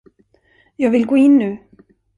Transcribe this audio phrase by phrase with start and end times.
[0.75, 1.57] Jag vill gå in nu.